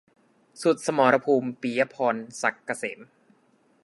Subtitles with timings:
[0.61, 2.99] สุดสมรภูมิ- ปิยะพร ศักดิ์เกษม